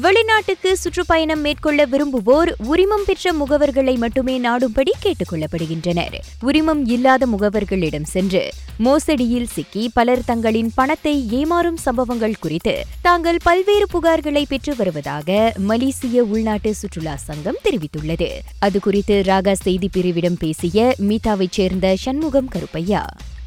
வெளிநாட்டுக்கு 0.00 0.76
சுற்றுப்பயணம் 0.76 1.40
மேற்கொள்ள 1.40 1.84
விரும்புவோர் 1.84 2.54
உரிமம் 2.58 3.02
பெற்ற 3.06 3.32
முகவர்களை 3.32 3.96
மட்டுமே 3.96 4.38
நாடும்படி 4.38 4.90
கேட்டுக் 4.98 5.32
கொள்ளப்படுகின்றனர். 5.32 6.14
உரிமம் 6.40 6.86
இல்லாத 6.86 7.26
முகவர்களிடம் 7.26 8.02
சென்று 8.02 8.50
மோசடியில் 8.78 9.46
சிக்கி 9.46 9.90
பலர் 9.94 10.24
தங்களின் 10.24 10.72
பணத்தை 10.74 11.26
ஏமாறும் 11.30 11.76
சம்பவங்கள் 11.76 12.34
குறித்து 12.40 12.84
தாங்கள் 13.02 13.36
பல்வேறு 13.42 13.86
புகார்களை 13.92 14.44
பெற்று 14.48 14.76
வருவதாக 14.76 15.52
மலேசிய 15.56 16.24
உள்நாட்டு 16.24 16.74
சுற்றுலா 16.74 17.16
சங்கம் 17.16 17.56
தெரிவித்துள்ளது. 17.64 18.30
அது 18.58 18.80
குறித்து 18.80 19.22
ராகா 19.26 19.52
செய்தி 19.52 19.88
பிரிவிடம் 19.96 20.36
பேசிய 20.38 20.94
மீதாவைச் 21.08 21.50
சேர்ந்த 21.50 21.96
சண்முகம் 21.96 22.48
கருப்பையா. 22.48 23.06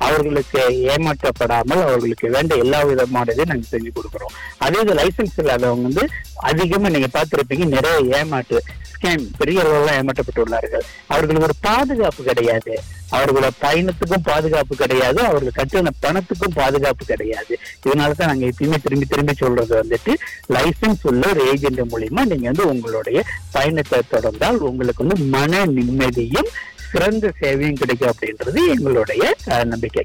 அவர்களுக்கு 0.09 0.61
ஏமாற்றப்படாமல் 0.93 1.85
அவர்களுக்கு 1.87 2.33
வேண்ட 2.35 2.55
எல்லா 2.65 2.81
விதமானதையும் 2.89 3.51
நாங்கள் 3.53 3.71
செஞ்சு 3.73 3.91
கொடுக்குறோம். 3.97 4.35
அதே 4.65 4.83
இது 4.85 4.99
லைசன்ஸ் 5.01 5.39
இல்லாதவங்க 5.43 5.87
வந்து 5.89 6.05
அதிகமாக 6.49 6.93
நீங்கள் 6.95 7.15
பார்த்துருப்பீங்க 7.17 7.67
நிறைய 7.77 8.19
ஏமாற்று 8.19 8.59
ஸ்கேம் 8.93 9.25
பெரிய 9.39 9.59
அளவில் 9.63 9.97
ஏமாற்றப்பட்டுள்ளார்கள் 9.97 10.85
அவர்களுக்கு 11.11 11.45
ஒரு 11.49 11.55
பாதுகாப்பு 11.67 12.21
கிடையாது. 12.29 12.73
அவர்களோட 13.17 13.49
பயணத்துக்கும் 13.61 14.25
பாதுகாப்பு 14.29 14.73
கிடையாது. 14.81 15.19
அவர்கள் 15.27 15.55
கட்டின 15.59 15.93
பணத்துக்கும் 16.05 16.57
பாதுகாப்பு 16.57 17.03
கிடையாது. 17.11 17.53
இதனால 17.85 18.17
தான் 18.19 18.29
நாங்கள் 18.31 18.49
எப்பயுமே 18.51 18.79
திரும்பி 18.85 19.05
திரும்பி 19.11 19.35
சொல்றது 19.43 19.73
வந்துட்டு 19.81 20.13
லைசன்ஸ் 20.55 21.05
உள்ள 21.11 21.23
ஒரு 21.33 21.43
ஏஜென்ட் 21.51 21.81
மூலியமா 21.93 22.23
நீங்க 22.31 22.47
வந்து 22.51 22.67
உங்களுடைய 22.73 23.21
பயணத்தை 23.55 24.01
தொடர்ந்தால் 24.15 24.59
உங்களுக்கு 24.71 25.05
வந்து 25.05 25.19
மன 25.37 25.63
நிம்மதியும் 25.77 26.51
சிறந்த 26.91 27.31
சேவையும் 27.41 27.73
கிடைக்கும் 27.73 28.11
அப்படின்றது 28.11 28.67
எங்களுடைய 28.67 29.35
நம்பிக்கை. 29.63 30.03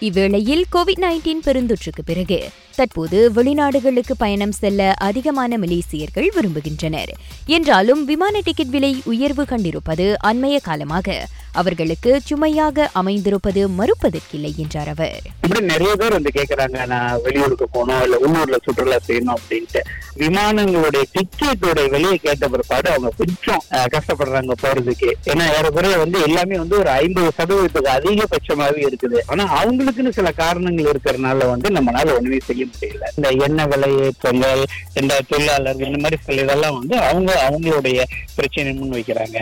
இவ்வேளையில் 0.00 0.62
கோவிட் 0.72 1.00
நைன்டீன் 1.00 1.42
பெருந்தொற்றுக்கு 1.44 2.02
பிறகு 2.04 2.48
தற்போது 2.76 3.32
வெளிநாடுகளுக்கு 3.32 4.14
பயணம் 4.18 4.52
செல்ல 4.52 4.94
அதிகமான 4.98 5.58
மலேசியர்கள் 5.58 6.28
விரும்புகின்றனர். 6.34 7.12
என்றாலும் 7.46 8.04
விமான 8.04 8.40
டிக்கெட் 8.40 8.68
விலை 8.68 9.02
உயர்வு 9.04 9.42
கண்டிருப்பது 9.42 10.14
அண்மைய 10.24 10.60
காலமாக 10.60 11.26
அவர்களுக்கு 11.60 12.10
சுமையாக 12.28 12.88
அமைந்திருப்பது 13.00 13.62
மறுப்பதற்கில்லை 13.78 14.52
என்றார் 14.62 14.90
அவர். 14.94 15.24
இப்படி 15.44 15.60
நிறைய 15.72 15.92
பேர் 16.00 16.16
வந்து 16.18 16.32
கேக்குறாங்க 16.38 16.86
நான் 16.92 17.20
வெளியூருக்கு 17.24 17.66
போகணும் 17.74 18.02
இல்ல 18.06 18.16
உள்ளூர்ல 18.26 18.58
சுற்றுலா 18.66 18.98
செய்யணும் 19.08 19.34
அப்படின்ட்டு. 19.36 19.82
விமானங்களுடைய 20.22 21.02
டிக்கெட்டோட 21.14 21.80
விலையை 21.94 22.18
கேட்ட 22.26 22.48
பிற்பாடு 22.54 22.88
அவங்க 22.92 23.10
கொஞ்சம் 23.20 23.62
கஷ்டப்படுறாங்க 23.94 24.54
போறதுக்கு. 24.62 25.10
ஏன்னா 25.32 25.44
ஏறக்குறைய 25.56 25.96
வந்து 26.04 26.18
எல்லாமே 26.28 26.56
வந்து 26.62 26.78
ஒரு 26.82 26.90
ஐம்பது 27.02 27.30
சதவீதத்துக்கு 27.38 27.90
அதிகபட்சமாவே 27.98 28.82
இருக்குது. 28.90 29.20
ஆனா 29.26 29.44
அவங்களுக்குன்னு 29.62 30.16
சில 30.18 30.32
காரணங்கள் 30.42 30.90
இருக்கிறதுனால 30.92 31.48
வந்து 31.54 31.70
நம்மளால 31.78 32.14
ஒண்ணுமே 32.18 32.40
செய்ய 32.48 32.66
முடியல. 32.72 33.04
இந்த 33.16 33.28
எண்ணெய் 33.46 33.70
விலையேற்றங்கள் 33.74 34.62
இந்த 35.02 35.20
தொழிலாளர்கள் 35.32 35.90
இந்த 35.90 36.02
மாதிரி 36.04 36.20
சில 36.28 36.42
இதெல்லாம் 36.42 36.78
வந்து 36.78 36.96
அவங்க 37.10 37.32
அவங்களுடைய 37.48 38.00
பிரச்சனை 38.38 38.72
முன் 38.72 38.96
வைக்கிறாங்க. 38.98 39.38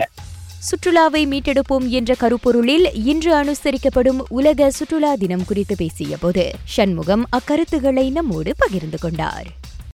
சுற்றுலாவை 0.69 1.21
மீட்டெடுப்போம் 1.25 1.87
என்ற 1.89 2.15
கருப்பொருளில் 2.19 2.87
இன்று 2.93 3.35
அனுசரிக்கப்படும் 3.43 4.19
உலக 4.29 4.71
சுற்றுலா 4.71 5.15
தினம் 5.15 5.45
குறித்து 5.45 5.75
பேசியபோது 5.79 6.51
சண்முகம் 6.63 7.25
அக்கருத்துக்களை 7.37 8.11
நம்மோடு 8.11 8.53
பகிர்ந்து 8.57 8.97
கொண்டார். 8.99 9.47